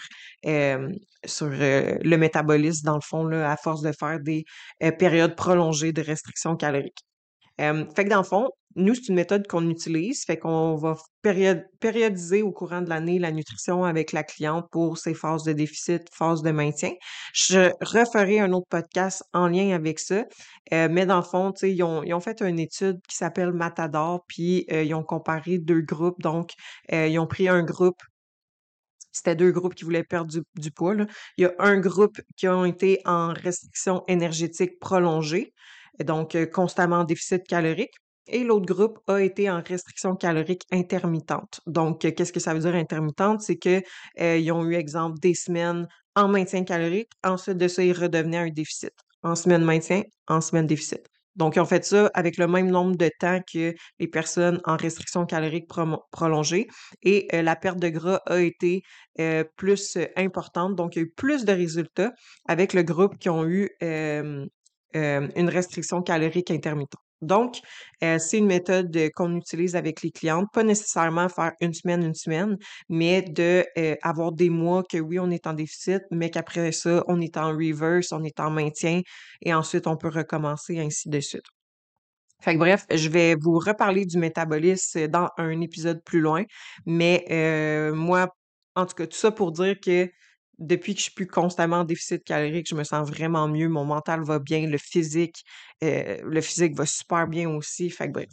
sur 1.24 1.48
le 1.48 2.16
métabolisme, 2.16 2.86
dans 2.86 2.96
le 2.96 3.02
fond, 3.02 3.24
là, 3.24 3.50
à 3.50 3.56
force 3.56 3.82
de 3.82 3.92
faire 3.92 4.20
des 4.20 4.44
périodes 4.98 5.36
prolongées 5.36 5.92
de 5.92 6.02
restriction 6.02 6.56
calorique. 6.56 6.98
fait 7.58 8.04
que 8.04 8.08
dans 8.08 8.18
le 8.18 8.24
fond, 8.24 8.48
nous, 8.78 8.94
c'est 8.94 9.08
une 9.08 9.16
méthode 9.16 9.46
qu'on 9.48 9.68
utilise, 9.68 10.24
fait 10.24 10.36
qu'on 10.38 10.76
va 10.76 10.96
périodiser 11.22 12.42
au 12.42 12.52
courant 12.52 12.80
de 12.80 12.88
l'année 12.88 13.18
la 13.18 13.32
nutrition 13.32 13.84
avec 13.84 14.12
la 14.12 14.22
cliente 14.22 14.66
pour 14.70 14.98
ses 14.98 15.14
phases 15.14 15.42
de 15.42 15.52
déficit, 15.52 16.02
phases 16.12 16.42
de 16.42 16.52
maintien. 16.52 16.92
Je 17.34 17.72
referai 17.80 18.38
un 18.38 18.52
autre 18.52 18.68
podcast 18.70 19.24
en 19.32 19.48
lien 19.48 19.74
avec 19.74 19.98
ça, 19.98 20.24
mais 20.70 21.06
dans 21.06 21.16
le 21.16 21.22
fond, 21.22 21.52
ils 21.62 21.82
ont, 21.82 22.04
ils 22.04 22.14
ont 22.14 22.20
fait 22.20 22.40
une 22.40 22.60
étude 22.60 23.00
qui 23.08 23.16
s'appelle 23.16 23.52
Matador, 23.52 24.24
puis 24.28 24.64
ils 24.70 24.94
ont 24.94 25.02
comparé 25.02 25.58
deux 25.58 25.80
groupes. 25.80 26.20
Donc, 26.20 26.52
ils 26.92 27.18
ont 27.18 27.26
pris 27.26 27.48
un 27.48 27.64
groupe 27.64 28.00
c'était 29.18 29.36
deux 29.36 29.52
groupes 29.52 29.74
qui 29.74 29.84
voulaient 29.84 30.04
perdre 30.04 30.32
du, 30.54 30.70
poids. 30.70 30.94
Il 31.36 31.42
y 31.42 31.44
a 31.44 31.52
un 31.58 31.78
groupe 31.78 32.20
qui 32.36 32.48
ont 32.48 32.64
été 32.64 33.00
en 33.04 33.32
restriction 33.32 34.04
énergétique 34.06 34.78
prolongée, 34.78 35.52
donc 36.04 36.34
euh, 36.34 36.46
constamment 36.46 36.98
en 36.98 37.04
déficit 37.04 37.42
calorique. 37.46 37.94
Et 38.28 38.44
l'autre 38.44 38.66
groupe 38.66 38.98
a 39.06 39.22
été 39.22 39.50
en 39.50 39.62
restriction 39.62 40.14
calorique 40.14 40.62
intermittente. 40.70 41.60
Donc, 41.66 42.04
euh, 42.04 42.12
qu'est-ce 42.12 42.32
que 42.32 42.40
ça 42.40 42.52
veut 42.54 42.60
dire 42.60 42.74
intermittente? 42.74 43.40
C'est 43.40 43.56
qu'ils 43.56 43.82
euh, 44.20 44.52
ont 44.52 44.64
eu, 44.64 44.74
exemple, 44.74 45.18
des 45.18 45.34
semaines 45.34 45.88
en 46.14 46.28
maintien 46.28 46.64
calorique. 46.64 47.10
Ensuite 47.24 47.56
de 47.56 47.68
ça, 47.68 47.82
ils 47.82 47.92
redevenaient 47.92 48.38
un 48.38 48.50
déficit. 48.50 48.92
En 49.22 49.34
semaine 49.34 49.64
maintien, 49.64 50.02
en 50.28 50.40
semaine 50.40 50.66
déficit. 50.66 51.08
Donc, 51.38 51.54
ils 51.56 51.60
ont 51.60 51.66
fait 51.66 51.84
ça 51.84 52.10
avec 52.14 52.36
le 52.36 52.48
même 52.48 52.68
nombre 52.68 52.96
de 52.96 53.10
temps 53.20 53.40
que 53.50 53.74
les 54.00 54.08
personnes 54.08 54.60
en 54.64 54.76
restriction 54.76 55.24
calorique 55.24 55.68
prolongée 56.10 56.66
et 57.02 57.28
euh, 57.32 57.42
la 57.42 57.54
perte 57.54 57.78
de 57.78 57.88
gras 57.88 58.20
a 58.26 58.40
été 58.40 58.82
euh, 59.20 59.44
plus 59.56 59.96
euh, 59.96 60.06
importante. 60.16 60.74
Donc, 60.74 60.96
il 60.96 60.98
y 60.98 61.02
a 61.02 61.04
eu 61.04 61.10
plus 61.10 61.44
de 61.44 61.52
résultats 61.52 62.12
avec 62.48 62.72
le 62.74 62.82
groupe 62.82 63.18
qui 63.18 63.28
ont 63.30 63.46
eu 63.46 63.70
une 63.80 65.48
restriction 65.48 66.02
calorique 66.02 66.50
intermittente. 66.50 67.07
Donc, 67.20 67.60
euh, 68.04 68.18
c'est 68.18 68.38
une 68.38 68.46
méthode 68.46 68.96
qu'on 69.14 69.36
utilise 69.36 69.74
avec 69.76 70.02
les 70.02 70.10
clientes, 70.10 70.46
pas 70.52 70.62
nécessairement 70.62 71.28
faire 71.28 71.52
une 71.60 71.74
semaine, 71.74 72.02
une 72.02 72.14
semaine, 72.14 72.56
mais 72.88 73.22
de 73.22 73.64
euh, 73.76 73.96
avoir 74.02 74.32
des 74.32 74.50
mois 74.50 74.82
que 74.84 74.98
oui, 74.98 75.18
on 75.18 75.30
est 75.30 75.46
en 75.46 75.52
déficit, 75.52 76.02
mais 76.10 76.30
qu'après 76.30 76.72
ça, 76.72 77.02
on 77.08 77.20
est 77.20 77.36
en 77.36 77.50
reverse, 77.50 78.12
on 78.12 78.22
est 78.22 78.38
en 78.40 78.50
maintien, 78.50 79.02
et 79.42 79.52
ensuite 79.52 79.86
on 79.86 79.96
peut 79.96 80.08
recommencer 80.08 80.78
ainsi 80.78 81.08
de 81.08 81.20
suite. 81.20 81.46
Fait 82.40 82.54
que 82.54 82.58
bref, 82.58 82.86
je 82.90 83.08
vais 83.08 83.34
vous 83.34 83.58
reparler 83.58 84.06
du 84.06 84.16
métabolisme 84.16 85.08
dans 85.08 85.28
un 85.38 85.60
épisode 85.60 86.00
plus 86.04 86.20
loin, 86.20 86.44
mais 86.86 87.24
euh, 87.30 87.92
moi, 87.92 88.28
en 88.76 88.86
tout 88.86 88.94
cas, 88.94 89.06
tout 89.06 89.16
ça 89.16 89.32
pour 89.32 89.50
dire 89.50 89.74
que 89.84 90.08
depuis 90.58 90.94
que 90.94 90.98
je 90.98 91.04
suis 91.04 91.12
plus 91.12 91.26
constamment 91.26 91.78
en 91.78 91.84
déficit 91.84 92.24
calorique, 92.24 92.68
je 92.68 92.74
me 92.74 92.84
sens 92.84 93.08
vraiment 93.08 93.48
mieux, 93.48 93.68
mon 93.68 93.84
mental 93.84 94.22
va 94.22 94.38
bien, 94.38 94.66
le 94.66 94.78
physique, 94.78 95.44
euh, 95.84 96.18
le 96.24 96.40
physique 96.40 96.74
va 96.76 96.86
super 96.86 97.26
bien 97.28 97.48
aussi. 97.50 97.90
Fait 97.90 98.08
que 98.08 98.12
bref. 98.12 98.28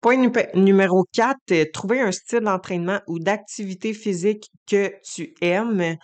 Point 0.00 0.32
numéro 0.54 1.04
4, 1.12 1.38
euh, 1.52 1.64
trouver 1.72 2.00
un 2.00 2.10
style 2.10 2.40
d'entraînement 2.40 3.00
ou 3.06 3.20
d'activité 3.20 3.94
physique 3.94 4.50
que 4.66 4.92
tu 5.04 5.34
aimes. 5.40 5.96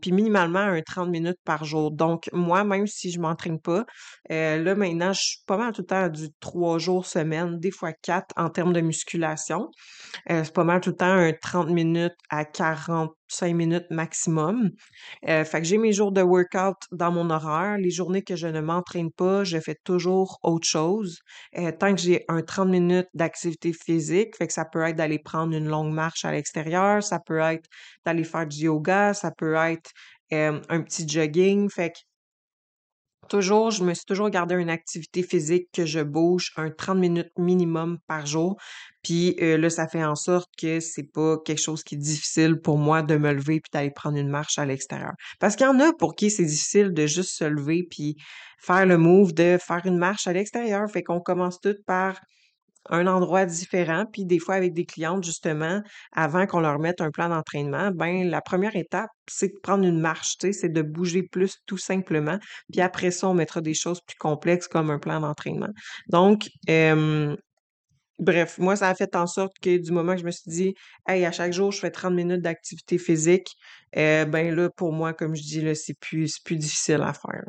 puis 0.00 0.10
minimalement 0.10 0.60
un 0.60 0.80
30 0.80 1.10
minutes 1.10 1.38
par 1.44 1.64
jour. 1.64 1.90
Donc, 1.90 2.30
moi, 2.32 2.64
même 2.64 2.86
si 2.86 3.10
je 3.10 3.20
m'entraîne 3.20 3.60
pas, 3.60 3.84
euh, 4.30 4.56
là, 4.62 4.74
maintenant, 4.74 5.12
je 5.12 5.20
suis 5.20 5.42
pas 5.46 5.58
mal 5.58 5.72
tout 5.74 5.82
le 5.82 5.86
temps 5.86 6.08
du 6.08 6.28
3 6.40 6.78
jours 6.78 7.04
semaine, 7.04 7.60
des 7.60 7.70
fois 7.70 7.92
4 7.92 8.32
en 8.36 8.48
termes 8.48 8.72
de 8.72 8.80
musculation. 8.80 9.68
c'est 10.26 10.54
pas 10.54 10.64
mal 10.64 10.80
tout 10.80 10.90
le 10.90 10.96
temps 10.96 11.06
un 11.06 11.32
30 11.32 11.68
minutes 11.68 12.16
à 12.30 12.46
40 12.46 13.12
cinq 13.28 13.54
minutes 13.54 13.86
maximum. 13.90 14.70
Euh, 15.28 15.44
fait 15.44 15.60
que 15.60 15.66
j'ai 15.66 15.78
mes 15.78 15.92
jours 15.92 16.12
de 16.12 16.22
workout 16.22 16.76
dans 16.92 17.10
mon 17.10 17.30
horaire. 17.30 17.78
Les 17.78 17.90
journées 17.90 18.22
que 18.22 18.36
je 18.36 18.46
ne 18.46 18.60
m'entraîne 18.60 19.10
pas, 19.10 19.44
je 19.44 19.58
fais 19.58 19.76
toujours 19.84 20.38
autre 20.42 20.66
chose. 20.66 21.18
Euh, 21.58 21.72
tant 21.72 21.94
que 21.94 22.00
j'ai 22.00 22.24
un 22.28 22.42
30 22.42 22.68
minutes 22.68 23.08
d'activité 23.14 23.72
physique, 23.72 24.36
fait 24.36 24.46
que 24.46 24.52
ça 24.52 24.64
peut 24.64 24.82
être 24.82 24.96
d'aller 24.96 25.18
prendre 25.18 25.54
une 25.54 25.68
longue 25.68 25.92
marche 25.92 26.24
à 26.24 26.32
l'extérieur, 26.32 27.02
ça 27.02 27.18
peut 27.24 27.38
être 27.38 27.68
d'aller 28.04 28.24
faire 28.24 28.46
du 28.46 28.64
yoga, 28.64 29.14
ça 29.14 29.30
peut 29.30 29.54
être 29.54 29.90
euh, 30.32 30.60
un 30.68 30.82
petit 30.82 31.06
jogging. 31.08 31.68
Fait 31.70 31.90
que 31.90 31.98
Toujours, 33.28 33.70
je 33.70 33.84
me 33.84 33.94
suis 33.94 34.04
toujours 34.04 34.30
gardé 34.30 34.54
une 34.54 34.70
activité 34.70 35.22
physique 35.22 35.68
que 35.72 35.86
je 35.86 36.00
bouge 36.00 36.52
un 36.56 36.70
30 36.70 36.98
minutes 36.98 37.32
minimum 37.38 37.98
par 38.06 38.26
jour. 38.26 38.56
Puis 39.02 39.36
euh, 39.40 39.58
là, 39.58 39.70
ça 39.70 39.86
fait 39.86 40.04
en 40.04 40.14
sorte 40.14 40.48
que 40.58 40.80
c'est 40.80 41.10
pas 41.12 41.36
quelque 41.44 41.60
chose 41.60 41.84
qui 41.84 41.94
est 41.94 41.98
difficile 41.98 42.60
pour 42.60 42.78
moi 42.78 43.02
de 43.02 43.16
me 43.16 43.32
lever 43.32 43.60
puis 43.60 43.70
d'aller 43.72 43.90
prendre 43.90 44.16
une 44.16 44.30
marche 44.30 44.58
à 44.58 44.64
l'extérieur. 44.64 45.12
Parce 45.40 45.56
qu'il 45.56 45.66
y 45.66 45.68
en 45.68 45.80
a 45.80 45.92
pour 45.92 46.14
qui 46.14 46.30
c'est 46.30 46.44
difficile 46.44 46.92
de 46.92 47.06
juste 47.06 47.36
se 47.36 47.44
lever 47.44 47.86
puis 47.90 48.16
faire 48.58 48.86
le 48.86 48.96
move 48.96 49.34
de 49.34 49.58
faire 49.60 49.82
une 49.84 49.98
marche 49.98 50.26
à 50.26 50.32
l'extérieur. 50.32 50.90
Fait 50.90 51.02
qu'on 51.02 51.20
commence 51.20 51.60
tout 51.60 51.76
par 51.86 52.18
un 52.90 53.06
endroit 53.06 53.46
différent. 53.46 54.04
Puis 54.10 54.24
des 54.24 54.38
fois, 54.38 54.54
avec 54.54 54.72
des 54.72 54.84
clientes, 54.84 55.24
justement, 55.24 55.82
avant 56.12 56.46
qu'on 56.46 56.60
leur 56.60 56.78
mette 56.78 57.00
un 57.00 57.10
plan 57.10 57.28
d'entraînement, 57.28 57.90
ben 57.92 58.28
la 58.28 58.40
première 58.40 58.76
étape, 58.76 59.10
c'est 59.28 59.48
de 59.48 59.58
prendre 59.62 59.84
une 59.84 60.00
marche, 60.00 60.38
tu 60.38 60.48
sais, 60.48 60.52
c'est 60.52 60.68
de 60.68 60.82
bouger 60.82 61.22
plus 61.22 61.58
tout 61.66 61.78
simplement. 61.78 62.38
Puis 62.72 62.80
après 62.80 63.10
ça, 63.10 63.28
on 63.28 63.34
mettra 63.34 63.60
des 63.60 63.74
choses 63.74 64.00
plus 64.00 64.16
complexes 64.16 64.68
comme 64.68 64.90
un 64.90 64.98
plan 64.98 65.20
d'entraînement. 65.20 65.70
Donc, 66.08 66.48
bref, 68.18 68.58
moi, 68.58 68.76
ça 68.76 68.88
a 68.88 68.94
fait 68.94 69.16
en 69.16 69.26
sorte 69.26 69.54
que 69.60 69.76
du 69.76 69.92
moment 69.92 70.14
que 70.14 70.20
je 70.20 70.26
me 70.26 70.30
suis 70.30 70.50
dit, 70.50 70.74
hey, 71.08 71.24
à 71.24 71.32
chaque 71.32 71.52
jour, 71.52 71.72
je 71.72 71.80
fais 71.80 71.90
30 71.90 72.14
minutes 72.14 72.42
d'activité 72.42 72.98
physique, 72.98 73.56
euh, 73.96 74.24
ben 74.24 74.54
là, 74.54 74.70
pour 74.70 74.92
moi, 74.92 75.12
comme 75.12 75.34
je 75.34 75.42
dis, 75.42 75.60
là, 75.60 75.74
c'est 75.74 75.98
plus, 75.98 76.38
plus 76.38 76.56
difficile 76.56 77.02
à 77.02 77.12
faire. 77.12 77.44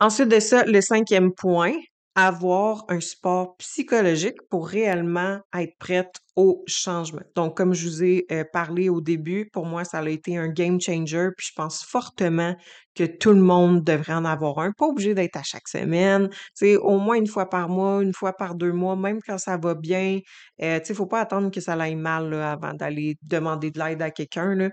Ensuite 0.00 0.28
de 0.28 0.40
ça, 0.40 0.64
le 0.64 0.80
cinquième 0.80 1.32
point, 1.32 1.74
avoir 2.14 2.84
un 2.88 3.00
support 3.00 3.56
psychologique 3.56 4.36
pour 4.50 4.68
réellement 4.68 5.40
être 5.56 5.78
prête 5.78 6.16
au 6.36 6.62
changement. 6.66 7.22
Donc, 7.34 7.56
comme 7.56 7.72
je 7.72 7.88
vous 7.88 8.04
ai 8.04 8.26
euh, 8.30 8.44
parlé 8.52 8.90
au 8.90 9.00
début, 9.00 9.48
pour 9.50 9.64
moi, 9.64 9.84
ça 9.84 9.98
a 9.98 10.08
été 10.08 10.36
un 10.36 10.48
game 10.48 10.80
changer, 10.80 11.28
puis 11.36 11.48
je 11.48 11.52
pense 11.54 11.82
fortement 11.82 12.54
que 12.94 13.04
tout 13.04 13.30
le 13.30 13.40
monde 13.40 13.82
devrait 13.82 14.14
en 14.14 14.26
avoir 14.26 14.58
un. 14.58 14.72
Pas 14.72 14.86
obligé 14.86 15.14
d'être 15.14 15.36
à 15.36 15.42
chaque 15.42 15.68
semaine, 15.68 16.28
tu 16.56 16.76
au 16.76 16.98
moins 16.98 17.16
une 17.16 17.26
fois 17.26 17.48
par 17.48 17.68
mois, 17.70 18.02
une 18.02 18.12
fois 18.14 18.34
par 18.34 18.54
deux 18.54 18.72
mois, 18.72 18.96
même 18.96 19.20
quand 19.26 19.38
ça 19.38 19.56
va 19.56 19.74
bien. 19.74 20.20
Euh, 20.62 20.80
tu 20.80 20.94
faut 20.94 21.06
pas 21.06 21.20
attendre 21.20 21.50
que 21.50 21.60
ça 21.60 21.74
aille 21.74 21.96
mal 21.96 22.32
avant 22.34 22.74
d'aller 22.74 23.16
demander 23.22 23.70
de 23.70 23.78
l'aide 23.78 24.02
à 24.02 24.10
quelqu'un. 24.10 24.70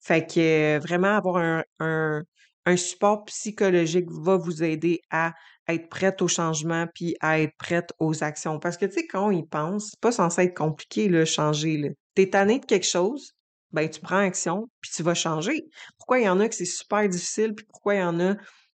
Fait 0.00 0.26
que 0.26 0.76
euh, 0.76 0.78
vraiment 0.80 1.16
avoir 1.16 1.36
un, 1.38 1.64
un, 1.80 2.22
un 2.66 2.76
support 2.76 3.24
psychologique 3.24 4.10
va 4.10 4.36
vous 4.36 4.62
aider 4.62 5.00
à 5.10 5.32
être 5.68 5.88
prête 5.88 6.22
au 6.22 6.28
changement 6.28 6.86
puis 6.94 7.16
à 7.20 7.40
être 7.40 7.56
prête 7.58 7.92
aux 7.98 8.22
actions. 8.22 8.58
Parce 8.58 8.76
que, 8.76 8.86
tu 8.86 8.92
sais, 8.94 9.06
quand 9.06 9.28
on 9.28 9.30
y 9.30 9.46
pense, 9.46 9.90
c'est 9.90 10.00
pas 10.00 10.12
censé 10.12 10.42
être 10.42 10.56
compliqué, 10.56 11.08
le 11.08 11.24
changer. 11.24 11.94
T'es 12.14 12.30
tanné 12.30 12.58
de 12.58 12.66
quelque 12.66 12.86
chose, 12.86 13.32
ben, 13.72 13.88
tu 13.88 14.00
prends 14.00 14.18
action 14.18 14.68
puis 14.80 14.90
tu 14.94 15.02
vas 15.02 15.14
changer. 15.14 15.64
Pourquoi 15.98 16.20
il 16.20 16.24
y 16.24 16.28
en 16.28 16.40
a 16.40 16.48
que 16.48 16.54
c'est 16.54 16.64
super 16.64 17.08
difficile 17.08 17.54
puis 17.54 17.66
pourquoi 17.66 17.96
il 17.96 18.00
y 18.00 18.04
en 18.04 18.20
a 18.20 18.36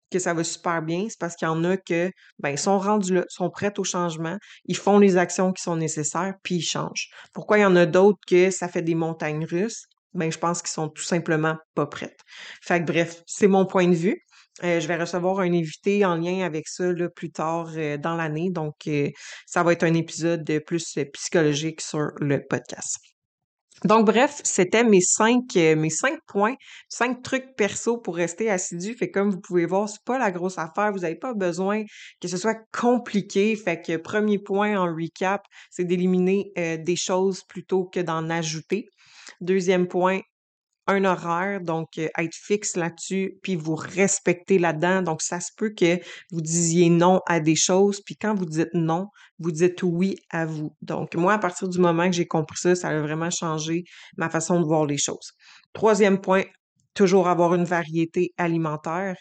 que 0.09 0.19
ça 0.19 0.33
va 0.33 0.43
super 0.43 0.81
bien? 0.81 1.07
C'est 1.09 1.19
parce 1.19 1.35
qu'il 1.35 1.47
y 1.47 1.51
en 1.51 1.63
a 1.65 1.75
que, 1.75 2.09
ben, 2.39 2.49
ils 2.49 2.57
sont 2.57 2.79
rendus 2.79 3.13
là, 3.13 3.25
sont 3.27 3.49
prêts 3.49 3.73
au 3.77 3.83
changement, 3.83 4.37
ils 4.65 4.77
font 4.77 4.97
les 4.97 5.17
actions 5.17 5.51
qui 5.51 5.61
sont 5.61 5.75
nécessaires 5.75 6.35
puis 6.43 6.55
ils 6.55 6.61
changent. 6.61 7.09
Pourquoi 7.33 7.57
il 7.57 7.61
y 7.61 7.65
en 7.65 7.75
a 7.75 7.85
d'autres 7.85 8.19
que 8.25 8.51
ça 8.51 8.69
fait 8.69 8.81
des 8.81 8.95
montagnes 8.95 9.45
russes? 9.45 9.85
Ben, 10.13 10.31
je 10.31 10.37
pense 10.37 10.61
qu'ils 10.61 10.71
sont 10.71 10.87
tout 10.87 11.03
simplement 11.03 11.57
pas 11.73 11.87
prêtes. 11.87 12.21
Fait 12.61 12.79
que 12.79 12.85
bref, 12.85 13.21
c'est 13.27 13.47
mon 13.49 13.65
point 13.65 13.87
de 13.89 13.95
vue. 13.95 14.21
Euh, 14.63 14.79
je 14.79 14.87
vais 14.87 14.95
recevoir 14.95 15.39
un 15.39 15.53
invité 15.53 16.05
en 16.05 16.15
lien 16.15 16.45
avec 16.45 16.67
ça 16.67 16.91
là, 16.93 17.09
plus 17.09 17.31
tard 17.31 17.71
euh, 17.75 17.97
dans 17.97 18.15
l'année. 18.15 18.49
Donc, 18.51 18.75
euh, 18.87 19.09
ça 19.45 19.63
va 19.63 19.73
être 19.73 19.83
un 19.83 19.93
épisode 19.93 20.49
plus 20.65 20.97
psychologique 21.13 21.81
sur 21.81 22.11
le 22.19 22.41
podcast. 22.45 22.97
Donc, 23.83 24.05
bref, 24.05 24.39
c'était 24.45 24.85
mes 24.85 25.01
cinq, 25.01 25.55
mes 25.55 25.89
cinq 25.89 26.17
points, 26.27 26.55
cinq 26.87 27.21
trucs 27.21 27.55
perso 27.57 27.97
pour 27.97 28.15
rester 28.15 28.49
assidu. 28.49 28.95
Fait 28.95 29.11
comme 29.11 29.29
vous 29.29 29.41
pouvez 29.41 29.65
voir, 29.65 29.89
c'est 29.89 30.03
pas 30.05 30.17
la 30.17 30.31
grosse 30.31 30.57
affaire. 30.57 30.93
Vous 30.93 30.99
n'avez 30.99 31.17
pas 31.17 31.33
besoin 31.33 31.83
que 32.21 32.29
ce 32.29 32.37
soit 32.37 32.57
compliqué. 32.71 33.53
Fait 33.57 33.81
que 33.81 33.97
premier 33.97 34.39
point 34.39 34.77
en 34.79 34.85
recap, 34.85 35.41
c'est 35.71 35.83
d'éliminer 35.83 36.53
des 36.55 36.95
choses 36.95 37.43
plutôt 37.49 37.83
que 37.83 37.99
d'en 37.99 38.29
ajouter. 38.29 38.85
Deuxième 39.41 39.87
point, 39.89 40.21
un 40.87 41.03
horaire, 41.05 41.61
donc 41.61 41.97
être 41.97 42.33
fixe 42.33 42.75
là-dessus, 42.75 43.37
puis 43.41 43.55
vous 43.55 43.75
respecter 43.75 44.59
là-dedans. 44.59 45.01
Donc, 45.01 45.21
ça 45.21 45.39
se 45.39 45.51
peut 45.57 45.71
que 45.71 45.99
vous 46.31 46.41
disiez 46.41 46.89
non 46.89 47.21
à 47.27 47.39
des 47.39 47.55
choses, 47.55 48.01
puis 48.01 48.15
quand 48.15 48.35
vous 48.35 48.45
dites 48.45 48.73
non, 48.73 49.07
vous 49.39 49.51
dites 49.51 49.83
oui 49.83 50.15
à 50.29 50.45
vous. 50.45 50.75
Donc, 50.81 51.15
moi, 51.15 51.33
à 51.33 51.39
partir 51.39 51.67
du 51.67 51.79
moment 51.79 52.05
que 52.05 52.15
j'ai 52.15 52.27
compris 52.27 52.57
ça, 52.59 52.75
ça 52.75 52.89
a 52.89 52.99
vraiment 52.99 53.31
changé 53.31 53.83
ma 54.17 54.29
façon 54.29 54.59
de 54.59 54.65
voir 54.65 54.85
les 54.85 54.97
choses. 54.97 55.31
Troisième 55.73 56.21
point, 56.21 56.43
toujours 56.93 57.27
avoir 57.27 57.55
une 57.55 57.65
variété 57.65 58.33
alimentaire, 58.37 59.15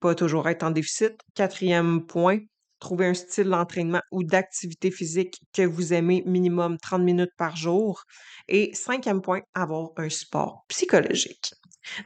pas 0.00 0.14
toujours 0.14 0.48
être 0.48 0.64
en 0.64 0.70
déficit. 0.70 1.14
Quatrième 1.34 2.04
point, 2.06 2.38
trouver 2.84 3.06
un 3.06 3.14
style 3.14 3.48
d'entraînement 3.48 4.02
ou 4.12 4.22
d'activité 4.24 4.90
physique 4.90 5.40
que 5.54 5.62
vous 5.62 5.92
aimez 5.92 6.22
minimum 6.26 6.76
30 6.78 7.02
minutes 7.02 7.32
par 7.38 7.56
jour? 7.56 8.02
Et 8.48 8.74
cinquième 8.74 9.22
point, 9.22 9.40
avoir 9.54 9.88
un 9.96 10.10
sport 10.10 10.64
psychologique. 10.68 11.52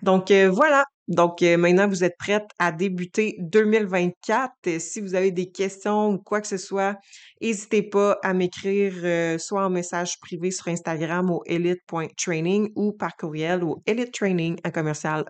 Donc 0.02 0.30
euh, 0.30 0.50
voilà. 0.50 0.85
Donc 1.08 1.42
euh, 1.42 1.56
maintenant, 1.56 1.88
vous 1.88 2.04
êtes 2.04 2.16
prête 2.18 2.49
à 2.58 2.70
débuter 2.70 3.37
2024. 3.40 4.52
si 4.78 5.00
vous 5.00 5.14
avez 5.14 5.30
des 5.30 5.50
questions 5.50 6.11
ou 6.11 6.18
quoi 6.18 6.40
que 6.40 6.47
ce 6.47 6.58
soit, 6.58 6.97
n'hésitez 7.40 7.82
pas 7.82 8.18
à 8.23 8.35
m'écrire 8.35 8.92
euh, 9.02 9.38
soit 9.38 9.64
en 9.64 9.70
message 9.70 10.20
privé 10.20 10.50
sur 10.50 10.68
Instagram 10.68 11.30
au 11.30 11.42
elite.training 11.47 12.70
ou 12.76 12.92
par 12.92 13.16
courriel 13.16 13.64
au 13.64 13.82
elitetraining 13.87 14.58
à 14.64 14.70
commercial 14.70 15.25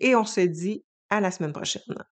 Et 0.00 0.14
on 0.14 0.24
se 0.24 0.40
dit 0.40 0.84
à 1.10 1.20
la 1.20 1.30
semaine 1.30 1.52
prochaine. 1.52 2.08